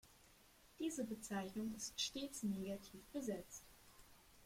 [0.79, 3.61] Diese Bezeichnung ist stets negativ besetzt.